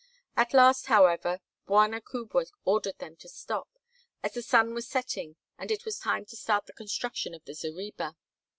At 0.35 0.51
last, 0.55 0.87
however, 0.87 1.41
Bwana 1.67 2.01
kubwa 2.01 2.43
ordered 2.65 2.97
them 2.97 3.15
to 3.17 3.29
stop, 3.29 3.69
as 4.23 4.33
the 4.33 4.41
sun 4.41 4.73
was 4.73 4.87
setting 4.89 5.35
and 5.59 5.69
it 5.69 5.85
was 5.85 5.99
time 5.99 6.25
to 6.25 6.35
start 6.35 6.65
the 6.65 6.73
construction 6.73 7.35
of 7.35 7.45
the 7.45 7.53
zareba. 7.53 8.15